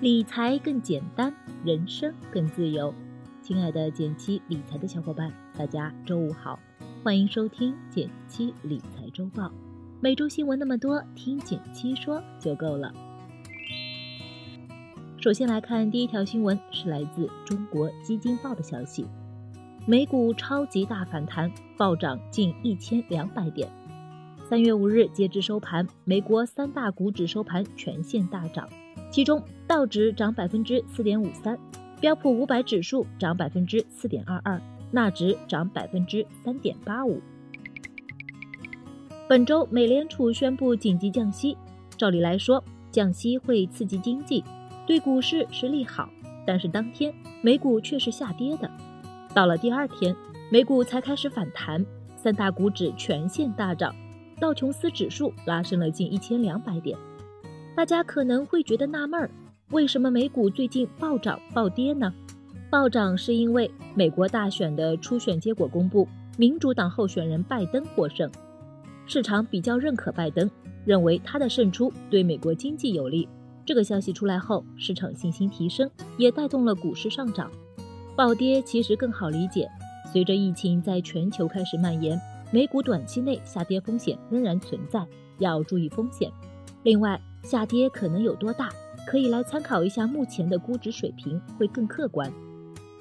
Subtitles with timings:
[0.00, 1.32] 理财更简单，
[1.64, 2.92] 人生更自由。
[3.40, 6.58] 亲爱的减七理财的小伙伴，大家周五好，
[7.04, 9.52] 欢迎收听减七理财周报。
[10.00, 12.92] 每周新闻那么多，听减七说就够了。
[15.20, 19.06] 首先来看第一条新闻，是来自中国基金报的消息：
[19.86, 23.70] 美股超级大反弹，暴涨近一千两百点。
[24.50, 28.68] 三月五日截至收盘，美国三大股指收盘全线大涨。
[29.10, 31.58] 其中，道指涨百分之四点五三，
[32.00, 37.20] 标普五百指数涨百分之四点二二，纳指涨百分之三点八五。
[39.28, 41.56] 本周，美联储宣布紧急降息，
[41.96, 44.44] 照理来说，降息会刺激经济，
[44.86, 46.08] 对股市是利好。
[46.46, 48.70] 但是当天美股却是下跌的，
[49.32, 50.14] 到了第二天，
[50.50, 51.84] 美股才开始反弹，
[52.16, 53.94] 三大股指全线大涨，
[54.38, 56.98] 道琼斯指数拉升了近一千两百点。
[57.76, 59.28] 大家可能会觉得纳闷儿，
[59.70, 62.12] 为什么美股最近暴涨暴跌呢？
[62.70, 68.30] 暴涨是因为美国大选的初选结果公布，民主党候选人拜登获胜，
[69.06, 70.48] 市场比较认可拜登，
[70.84, 73.28] 认为他的胜出对美国经济有利。
[73.66, 77.50] 这个消息出来后，市场信心提升，也带动了股市上涨。
[78.14, 79.68] 暴跌其实更好理解，
[80.12, 82.16] 随着疫情在全球开始蔓延，
[82.52, 85.04] 美股短期内下跌风险仍然存在，
[85.38, 86.30] 要注意风险。
[86.84, 88.70] 另外，下跌可能有多大？
[89.06, 92.32] 可以来参考一下目前的估值水平，会更客观。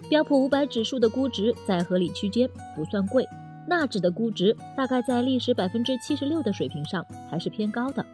[0.09, 3.25] 标普五百指数的估值在合理区间，不算贵。
[3.65, 8.05] 纳指的估值大概在历史百分之七十六的水平上，还是偏高的。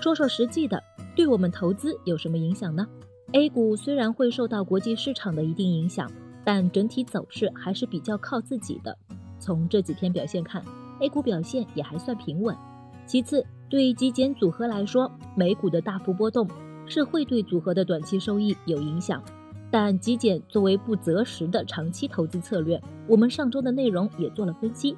[0.00, 0.80] 说说实际的，
[1.16, 2.86] 对我们投资有什么影响呢
[3.32, 6.08] ？A 股虽然会受到国际市场的一定影响，
[6.44, 8.96] 但整体走势还是比较靠自己的。
[9.40, 10.64] 从这几天表现看
[11.00, 12.56] ，A 股表现也还算平稳。
[13.04, 16.46] 其次，对极简组合来说，美股的大幅波动
[16.86, 19.22] 是会对组合的短期收益有影响。
[19.70, 24.96] 但极简作为不择时的长期投资策略，我们上周的内容也做了分析。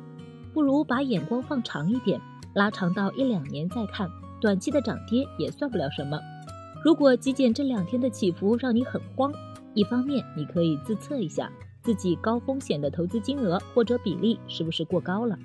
[0.55, 2.19] 不如把眼光放长一点，
[2.55, 4.09] 拉长到一两年再看，
[4.41, 6.19] 短期的涨跌也算不了什么。
[6.83, 9.31] 如果极简这两天的起伏让你很慌，
[9.75, 15.37] 一方面你可以自测一下自己高风险的投资金额或者比例是不是过高了；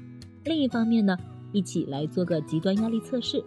[0.45, 1.17] 另一方面呢？
[1.51, 3.43] 一起来做个极端压力测试，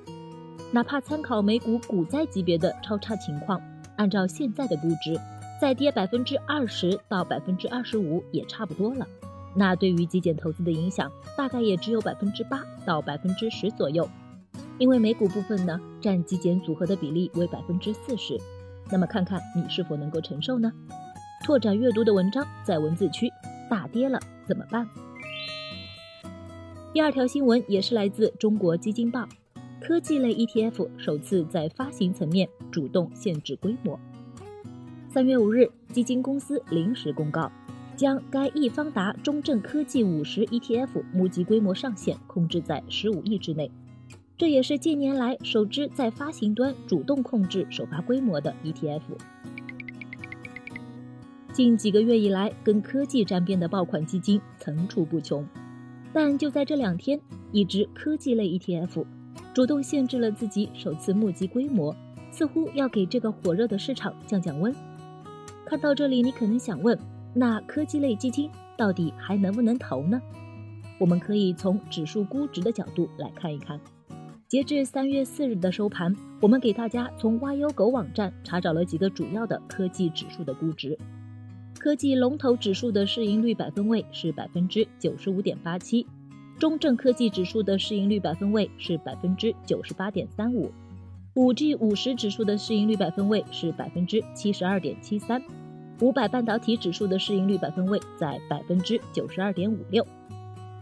[0.72, 3.60] 哪怕参考美股股灾级别的超差情况，
[3.96, 5.18] 按照现在的估值，
[5.60, 9.06] 再跌百分之二十到百分之二十五也差不多了。
[9.54, 14.08] 那对于极简投资的影响，大概也只有百分之八到百分之十左右。
[14.78, 18.38] 因为美股部分呢，占极简组合的比例为百分之四十。
[18.90, 20.72] 那么看看你是否能够承受呢？
[21.44, 23.30] 拓展阅读的文章在文字区。
[23.68, 24.84] 大跌了怎么办？
[26.92, 29.28] 第二条新闻也是来自中国基金报，
[29.80, 33.96] 科技类 ETF 首次在发行层面主动限制规模。
[35.08, 37.48] 三月五日，基金公司临时公告，
[37.96, 43.70] 将该易方达中证科技五十 ETF 募集规模上限控制在十五亿之内，
[44.36, 49.02] 这也是近年来首支在发行端主动控制首发规模的 ETF。
[51.52, 55.46] 近几个月以来，跟科技沾边的爆款基金层出不穷。
[56.12, 57.20] 但就在这两天，
[57.52, 59.04] 一只科技类 ETF
[59.54, 61.94] 主动限制了自己首次募集规模，
[62.30, 64.74] 似乎要给这个火热的市场降降温。
[65.64, 66.98] 看到这里，你可能想问：
[67.34, 70.20] 那科技类基金到底还能不能投呢？
[70.98, 73.80] 我们可以从指数估值的角度来看一看。
[74.48, 80.98] 截至三月四日的收盘，我们给大家从挖优狗网站查找了几个主要的科技指数的估值。
[81.80, 86.06] 科技龙头指数的市盈率百分位是百分之九十五点八七，
[86.58, 90.70] 中证科技指数的市盈率百分位是百分之九十八点三五，
[91.34, 95.42] 五 G 五十指数的市盈率百分位是百分之七十二点七三，
[96.02, 100.06] 五百半导体指数的市盈率百分位在百分之九十二点五六。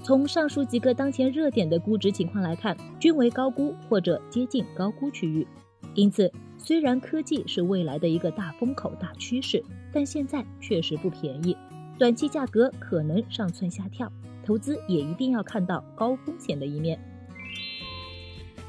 [0.02, 5.46] 从上述几个当前热点的估值情况来看，均为高估或者接近高估区域，
[5.94, 6.28] 因此。
[6.60, 9.62] 虽然科技是未来的一个大风口、大趋势，
[9.98, 11.56] 但现在确实不便宜，
[11.98, 14.08] 短期价格可能上蹿下跳，
[14.46, 16.96] 投资也一定要看到高风险的一面。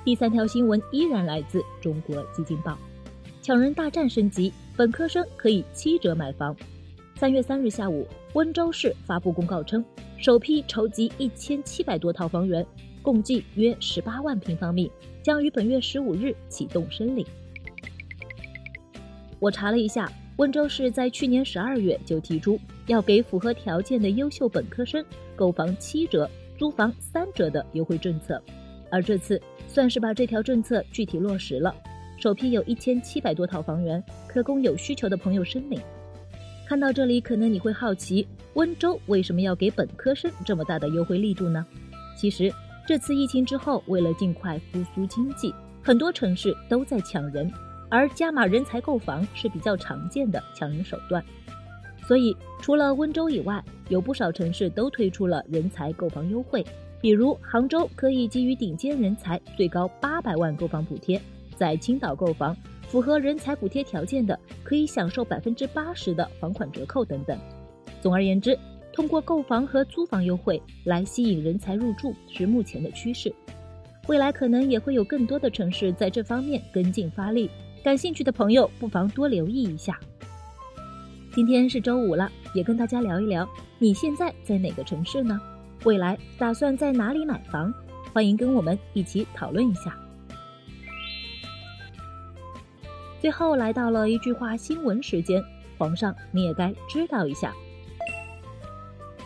[0.03, 2.75] 第三条新闻依然来自中国基金报，
[3.43, 6.55] 抢人大战升级，本科生可以七折买房。
[7.15, 9.85] 三月三日下午，温州市发布公告称，
[10.17, 12.65] 首批筹集一千七百多套房源，
[13.03, 14.91] 共计约十八万平方米，
[15.21, 17.23] 将于本月十五日启动申领。
[19.39, 22.57] 我查了一下，温州市在去年十二月就提出
[22.87, 25.03] 要给符合条件的优秀本科生
[25.35, 28.41] 购房七折、租房三折的优惠政策，
[28.89, 31.75] 而这次算是把这条政策具体落实了。
[32.17, 35.77] 首批有一千七百多套房源，可供有需求的朋友申领。
[36.65, 41.65] 看到这里，可能你会好奇，温州为什么要给本科生这么大的优惠力度呢？
[42.17, 42.49] 其实，
[42.87, 45.53] 这次疫情之后，为了尽快复苏经济，
[45.83, 47.51] 很多城市都在抢人，
[47.89, 51.23] 而加码人才购房是比较常见的抢人手段。
[52.07, 56.65] 所以，除了温州以外，有不少城市都推出了人才购房优惠。
[57.01, 61.21] 比如杭州可以给予顶尖人才最高八百万购房补贴，
[61.55, 62.55] 在青岛购房，
[62.87, 67.39] 符合人才补贴条件的可以享受百分之八十的房款折扣等等。
[68.01, 68.57] 总而言之，
[68.91, 73.33] 通过购房和租房优惠来吸引人才入住是目前的趋势，
[74.07, 77.49] 未来可能也会有更多的城市在这方面跟进发力。
[77.83, 79.97] 感兴趣的朋友不妨多留意一下。
[81.33, 83.47] 今天是周五了，也跟大家聊一聊，
[83.77, 85.39] 你现在在哪个城市呢？
[85.85, 87.73] 未来打算在哪里买房？
[88.11, 89.97] 欢迎跟我们一起讨论一下。
[93.21, 95.41] 最后来到了一句话新闻时间，
[95.77, 97.53] 皇上你也该知道一下。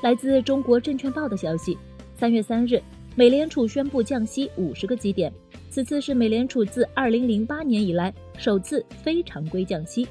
[0.03, 1.77] 来自中国证券报的消息，
[2.15, 2.81] 三月三日，
[3.15, 5.31] 美联储宣布降息五十个基点，
[5.69, 10.07] 此次是美联储自二零零八年以来首次非常规降息。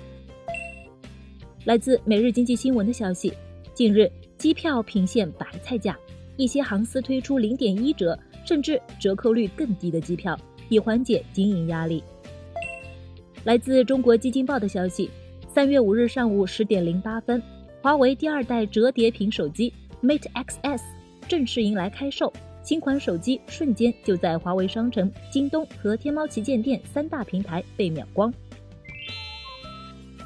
[1.65, 3.33] 来自每日经济新闻的消息，
[3.75, 4.09] 近日
[4.39, 5.99] 机票频现白菜价。
[6.37, 10.39] 一些航司推出零点一折，甚至折扣率更低的机票，
[10.69, 12.03] 以缓解经营压力。
[13.45, 15.11] 来自中国基金报的消息，
[15.53, 17.43] 三月五日上午十点零八分，
[17.83, 19.73] 华为第二代折叠屏手机
[20.03, 20.85] Mate X S
[21.29, 22.33] 正式迎来开售，
[22.63, 28.33] 新款手机瞬间就在华为商城、京东和天猫旗舰店三大平台被秒光。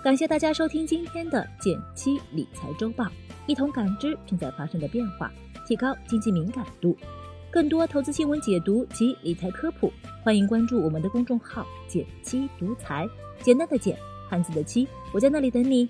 [0.04, 3.06] 感谢大家收听今天的减七理财周报，
[3.46, 5.32] 一同感知正在发生的变化。
[5.66, 6.96] 提高经济敏感度，
[7.50, 9.92] 更多投资新闻解读及理财科普，
[10.22, 13.04] 欢迎关注我们的公众号“简七独裁”，
[13.42, 13.96] 简单的简，
[14.28, 15.88] 汉字的七，我在那里等你。